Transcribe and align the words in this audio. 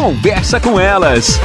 Conversa 0.00 0.58
com 0.58 0.80
elas. 0.80 1.38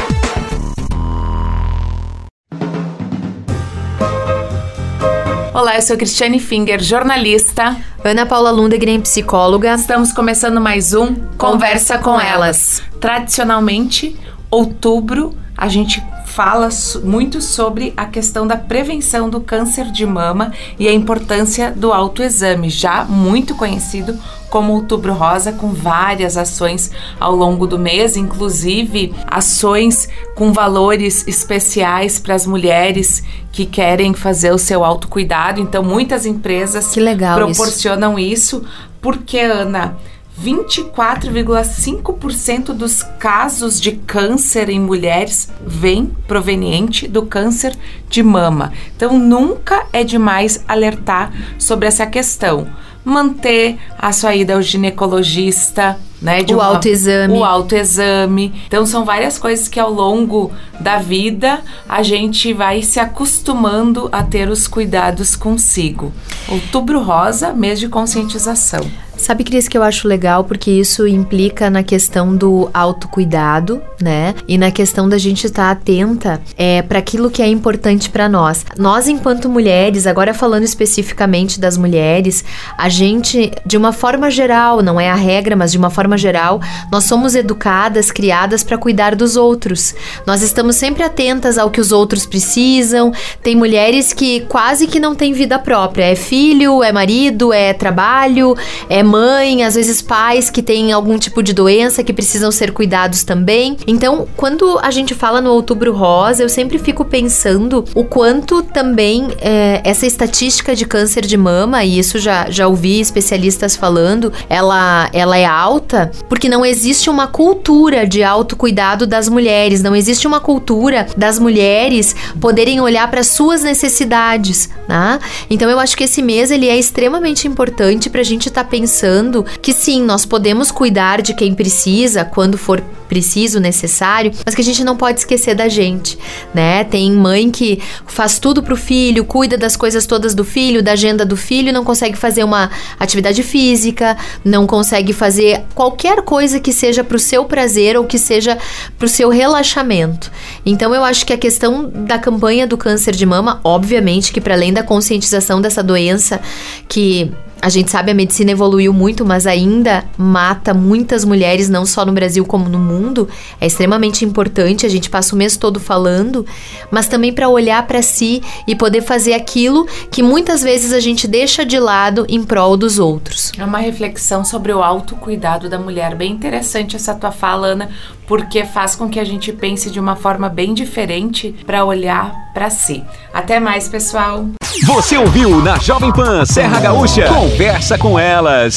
Olá, 5.53 5.75
eu 5.75 5.81
sou 5.81 5.97
Cristiane 5.97 6.39
Finger, 6.39 6.81
jornalista. 6.81 7.75
Ana 8.01 8.25
Paula 8.25 8.51
Lundegren, 8.51 9.01
psicóloga. 9.01 9.73
Estamos 9.73 10.13
começando 10.13 10.61
mais 10.61 10.93
um 10.93 11.15
Conversa 11.37 11.97
com 11.97 12.17
Elas. 12.17 12.81
Tradicionalmente, 13.01 14.17
outubro, 14.49 15.37
a 15.57 15.67
gente 15.67 16.01
fala 16.35 16.67
muito 17.01 17.39
sobre 17.39 17.93
a 17.95 18.05
questão 18.05 18.45
da 18.45 18.57
prevenção 18.57 19.29
do 19.29 19.39
câncer 19.39 19.89
de 19.89 20.05
mama 20.05 20.51
e 20.77 20.85
a 20.85 20.91
importância 20.91 21.71
do 21.71 21.93
autoexame, 21.93 22.69
já 22.69 23.05
muito 23.05 23.55
conhecido 23.55 24.19
como 24.49 24.73
Outubro 24.73 25.13
Rosa, 25.13 25.53
com 25.53 25.69
várias 25.69 26.35
ações 26.35 26.91
ao 27.21 27.33
longo 27.33 27.65
do 27.65 27.79
mês, 27.79 28.17
inclusive 28.17 29.13
ações 29.25 30.09
com 30.35 30.51
valores 30.51 31.25
especiais 31.25 32.19
para 32.19 32.35
as 32.35 32.45
mulheres 32.45 33.23
que 33.53 33.65
querem 33.65 34.13
fazer 34.13 34.51
o 34.51 34.57
seu 34.57 34.83
autocuidado. 34.83 35.61
Então, 35.61 35.81
muitas 35.81 36.25
empresas 36.25 36.93
proporcionam 37.37 38.19
isso. 38.19 38.57
isso 38.57 38.65
porque, 39.01 39.39
Ana, 39.39 39.95
24,5% 40.41 42.73
dos 42.73 43.03
casos 43.17 43.79
de 43.79 43.93
câncer 43.93 44.69
em 44.69 44.77
mulheres 44.79 45.49
vem 45.65 46.11
proveniente 46.27 47.07
do 47.07 47.25
câncer 47.25 47.73
de 48.09 48.21
mama. 48.21 48.73
Então 48.95 49.17
nunca 49.17 49.85
é 49.93 50.03
demais 50.03 50.63
alertar 50.67 51.31
sobre 51.57 51.87
essa 51.87 52.05
questão. 52.05 52.67
Manter 53.03 53.79
a 53.99 54.11
sua 54.11 54.35
ida 54.35 54.53
ao 54.55 54.61
ginecologista, 54.63 55.99
né? 56.19 56.43
O 56.49 56.53
uma, 56.53 56.65
autoexame. 56.65 57.37
O 57.37 57.43
autoexame. 57.43 58.51
Então 58.65 58.83
são 58.85 59.05
várias 59.05 59.37
coisas 59.37 59.67
que 59.67 59.79
ao 59.79 59.93
longo 59.93 60.51
da 60.79 60.97
vida 60.97 61.61
a 61.87 62.01
gente 62.01 62.51
vai 62.51 62.81
se 62.81 62.99
acostumando 62.99 64.09
a 64.11 64.23
ter 64.23 64.49
os 64.49 64.67
cuidados 64.67 65.35
consigo. 65.35 66.11
Outubro 66.49 67.03
Rosa, 67.03 67.53
mês 67.53 67.79
de 67.79 67.87
conscientização. 67.87 68.89
Sabe, 69.17 69.43
Cris, 69.43 69.67
que 69.67 69.77
eu 69.77 69.83
acho 69.83 70.07
legal 70.07 70.43
porque 70.43 70.69
isso 70.69 71.07
implica 71.07 71.69
na 71.69 71.83
questão 71.83 72.35
do 72.35 72.69
autocuidado, 72.73 73.81
né? 74.01 74.35
E 74.47 74.57
na 74.57 74.71
questão 74.71 75.07
da 75.07 75.17
gente 75.17 75.45
estar 75.45 75.65
tá 75.65 75.71
atenta 75.71 76.41
é, 76.57 76.81
para 76.81 76.99
aquilo 76.99 77.31
que 77.31 77.41
é 77.41 77.47
importante 77.47 78.09
para 78.09 78.27
nós. 78.27 78.65
Nós, 78.77 79.07
enquanto 79.07 79.49
mulheres, 79.49 80.05
agora 80.05 80.33
falando 80.33 80.63
especificamente 80.63 81.59
das 81.59 81.77
mulheres, 81.77 82.43
a 82.77 82.89
gente, 82.89 83.51
de 83.65 83.77
uma 83.77 83.91
forma 83.91 84.29
geral, 84.29 84.81
não 84.81 84.99
é 84.99 85.09
a 85.09 85.15
regra, 85.15 85.55
mas 85.55 85.71
de 85.71 85.77
uma 85.77 85.89
forma 85.89 86.17
geral, 86.17 86.59
nós 86.91 87.05
somos 87.05 87.35
educadas, 87.35 88.11
criadas 88.11 88.63
para 88.63 88.77
cuidar 88.77 89.15
dos 89.15 89.35
outros. 89.37 89.95
Nós 90.25 90.41
estamos 90.41 90.75
sempre 90.75 91.03
atentas 91.03 91.57
ao 91.57 91.71
que 91.71 91.81
os 91.81 91.91
outros 91.91 92.25
precisam. 92.25 93.13
Tem 93.41 93.55
mulheres 93.55 94.13
que 94.13 94.41
quase 94.41 94.87
que 94.87 94.99
não 94.99 95.15
têm 95.15 95.33
vida 95.33 95.57
própria. 95.57 96.03
É 96.05 96.15
filho, 96.15 96.83
é 96.83 96.91
marido, 96.91 97.53
é 97.53 97.73
trabalho, 97.73 98.55
é 98.89 99.04
mãe, 99.05 99.63
às 99.63 99.75
vezes 99.75 100.01
pais 100.01 100.49
que 100.49 100.61
têm 100.61 100.91
algum 100.91 101.17
tipo 101.17 101.41
de 101.41 101.53
doença 101.53 102.03
que 102.03 102.11
precisam 102.11 102.51
ser 102.51 102.71
cuidados 102.71 103.23
também. 103.23 103.77
Então, 103.87 104.27
quando 104.35 104.79
a 104.81 104.91
gente 104.91 105.13
fala 105.13 105.39
no 105.39 105.51
Outubro 105.51 105.93
Rosa, 105.93 106.43
eu 106.43 106.49
sempre 106.49 106.79
fico 106.79 107.05
pensando 107.05 107.85
o 107.93 108.03
quanto 108.03 108.63
também 108.63 109.27
é, 109.39 109.81
essa 109.83 110.05
estatística 110.05 110.75
de 110.75 110.85
câncer 110.85 111.25
de 111.25 111.37
mama, 111.37 111.83
e 111.83 111.99
isso 111.99 112.19
já, 112.19 112.49
já 112.49 112.67
ouvi 112.67 112.99
especialistas 112.99 113.75
falando, 113.75 114.33
ela, 114.49 115.09
ela 115.13 115.37
é 115.37 115.45
alta 115.45 116.11
porque 116.27 116.49
não 116.49 116.65
existe 116.65 117.09
uma 117.09 117.27
cultura 117.27 118.07
de 118.07 118.23
autocuidado 118.23 119.05
das 119.05 119.29
mulheres, 119.29 119.83
não 119.83 119.95
existe 119.95 120.25
uma 120.27 120.39
cultura 120.39 121.07
das 121.15 121.37
mulheres 121.37 122.15
poderem 122.41 122.81
olhar 122.81 123.09
para 123.09 123.23
suas 123.23 123.63
necessidades, 123.63 124.69
né? 124.87 125.19
Então 125.49 125.69
eu 125.69 125.79
acho 125.79 125.95
que 125.95 126.03
esse 126.03 126.21
mês 126.21 126.51
ele 126.51 126.67
é 126.67 126.77
extremamente 126.77 127.47
importante 127.47 128.09
para 128.09 128.21
a 128.21 128.23
gente 128.23 128.47
estar 128.47 128.63
tá 128.63 128.69
pensando 128.69 128.94
pensando 128.95 129.45
que 129.61 129.73
sim, 129.73 130.01
nós 130.01 130.25
podemos 130.25 130.71
cuidar 130.71 131.21
de 131.21 131.33
quem 131.33 131.53
precisa 131.53 132.23
quando 132.23 132.57
for 132.57 132.81
preciso, 133.09 133.59
necessário, 133.59 134.31
mas 134.45 134.55
que 134.55 134.61
a 134.61 134.63
gente 134.63 134.83
não 134.83 134.95
pode 134.95 135.19
esquecer 135.19 135.53
da 135.53 135.67
gente, 135.67 136.17
né? 136.53 136.83
Tem 136.85 137.11
mãe 137.11 137.51
que 137.51 137.79
faz 138.07 138.39
tudo 138.39 138.63
pro 138.63 138.75
filho, 138.75 139.25
cuida 139.25 139.57
das 139.57 139.75
coisas 139.75 140.05
todas 140.05 140.33
do 140.33 140.43
filho, 140.43 140.81
da 140.81 140.93
agenda 140.93 141.25
do 141.25 141.35
filho, 141.35 141.73
não 141.73 141.83
consegue 141.83 142.17
fazer 142.17 142.43
uma 142.43 142.71
atividade 142.97 143.43
física, 143.43 144.17
não 144.43 144.65
consegue 144.65 145.11
fazer 145.11 145.63
qualquer 145.75 146.21
coisa 146.21 146.59
que 146.59 146.71
seja 146.71 147.03
pro 147.03 147.19
seu 147.19 147.45
prazer 147.45 147.97
ou 147.97 148.05
que 148.05 148.17
seja 148.17 148.57
pro 148.97 149.09
seu 149.09 149.29
relaxamento. 149.29 150.31
Então 150.65 150.95
eu 150.95 151.03
acho 151.03 151.25
que 151.25 151.33
a 151.33 151.37
questão 151.37 151.89
da 151.89 152.17
campanha 152.17 152.65
do 152.65 152.77
câncer 152.77 153.13
de 153.13 153.25
mama, 153.25 153.59
obviamente 153.63 154.31
que 154.31 154.41
para 154.41 154.55
além 154.55 154.71
da 154.73 154.83
conscientização 154.83 155.61
dessa 155.61 155.83
doença 155.83 156.39
que 156.87 157.31
a 157.65 157.69
gente 157.69 157.89
sabe 157.89 158.11
a 158.11 158.13
medicina 158.13 158.51
evoluiu 158.51 158.93
muito, 158.93 159.25
mas 159.25 159.47
ainda 159.47 160.05
mata 160.15 160.71
muitas 160.71 161.25
mulheres, 161.25 161.67
não 161.67 161.83
só 161.83 162.05
no 162.05 162.13
Brasil 162.13 162.45
como 162.45 162.69
no 162.69 162.77
mundo. 162.77 163.27
É 163.59 163.65
extremamente 163.65 164.23
importante, 164.23 164.85
a 164.85 164.89
gente 164.89 165.09
passa 165.09 165.33
o 165.33 165.37
mês 165.37 165.57
todo 165.57 165.79
falando, 165.79 166.45
mas 166.91 167.07
também 167.07 167.33
para 167.33 167.49
olhar 167.49 167.87
para 167.87 168.03
si 168.03 168.43
e 168.67 168.75
poder 168.75 169.01
fazer 169.01 169.33
aquilo 169.33 169.87
que 170.11 170.21
muitas 170.21 170.61
vezes 170.61 170.93
a 170.93 170.99
gente 170.99 171.27
deixa 171.27 171.65
de 171.65 171.79
lado 171.79 172.23
em 172.29 172.43
prol 172.43 172.77
dos 172.77 172.99
outros. 172.99 173.51
É 173.57 173.65
uma 173.65 173.79
reflexão 173.79 174.45
sobre 174.45 174.71
o 174.71 174.83
autocuidado 174.83 175.67
da 175.67 175.79
mulher. 175.79 176.13
Bem 176.13 176.33
interessante 176.33 176.95
essa 176.95 177.15
tua 177.15 177.31
fala, 177.31 177.65
Ana, 177.65 177.89
porque 178.27 178.63
faz 178.63 178.95
com 178.95 179.09
que 179.09 179.19
a 179.19 179.25
gente 179.25 179.51
pense 179.51 179.89
de 179.89 179.99
uma 179.99 180.15
forma 180.15 180.49
bem 180.49 180.75
diferente 180.75 181.55
para 181.65 181.83
olhar 181.83 182.31
para 182.53 182.69
si. 182.69 183.03
Até 183.33 183.59
mais, 183.59 183.89
pessoal. 183.89 184.45
Você 184.83 185.17
ouviu 185.17 185.61
na 185.61 185.77
Jovem 185.79 186.11
Pan 186.11 186.45
Serra 186.45 186.79
Gaúcha? 186.79 187.27
Conversa 187.27 187.97
com 187.97 188.19
elas. 188.19 188.75